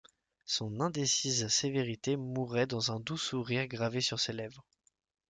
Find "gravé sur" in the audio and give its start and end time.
3.67-4.19